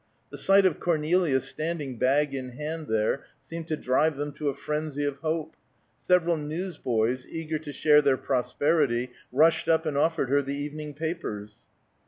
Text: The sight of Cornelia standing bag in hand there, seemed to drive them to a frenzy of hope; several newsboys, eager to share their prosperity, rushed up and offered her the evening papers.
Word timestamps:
The 0.31 0.37
sight 0.39 0.65
of 0.65 0.79
Cornelia 0.79 1.39
standing 1.39 1.99
bag 1.99 2.33
in 2.33 2.53
hand 2.53 2.87
there, 2.87 3.23
seemed 3.39 3.67
to 3.67 3.77
drive 3.77 4.17
them 4.17 4.31
to 4.31 4.49
a 4.49 4.55
frenzy 4.55 5.03
of 5.05 5.17
hope; 5.19 5.55
several 5.99 6.37
newsboys, 6.37 7.27
eager 7.29 7.59
to 7.59 7.71
share 7.71 8.01
their 8.01 8.17
prosperity, 8.17 9.11
rushed 9.31 9.69
up 9.69 9.85
and 9.85 9.95
offered 9.95 10.29
her 10.31 10.41
the 10.41 10.55
evening 10.55 10.95
papers. 10.95 11.57